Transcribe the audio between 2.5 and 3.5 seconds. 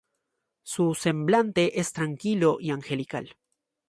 y angelical.